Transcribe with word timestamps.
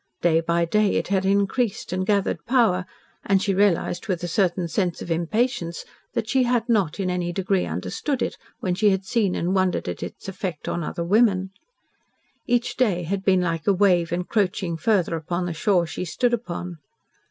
Day 0.23 0.39
by 0.41 0.65
day 0.65 0.95
it 0.95 1.09
had 1.09 1.27
increased 1.27 1.93
and 1.93 2.07
gathered 2.07 2.43
power, 2.47 2.87
and 3.23 3.39
she 3.39 3.53
realised 3.53 4.07
with 4.07 4.23
a 4.23 4.27
certain 4.27 4.67
sense 4.67 4.99
of 5.03 5.11
impatience 5.11 5.85
that 6.13 6.27
she 6.27 6.41
had 6.41 6.67
not 6.67 6.99
in 6.99 7.11
any 7.11 7.31
degree 7.31 7.67
understood 7.67 8.23
it 8.23 8.35
when 8.61 8.73
she 8.73 8.89
had 8.89 9.05
seen 9.05 9.35
and 9.35 9.53
wondered 9.53 9.87
at 9.87 10.01
its 10.01 10.27
effect 10.27 10.67
on 10.67 10.83
other 10.83 11.03
women. 11.03 11.51
Each 12.47 12.75
day 12.75 13.03
had 13.03 13.23
been 13.23 13.41
like 13.41 13.67
a 13.67 13.73
wave 13.73 14.11
encroaching 14.11 14.75
farther 14.75 15.15
upon 15.15 15.45
the 15.45 15.53
shore 15.53 15.85
she 15.85 16.03
stood 16.05 16.33
upon. 16.33 16.79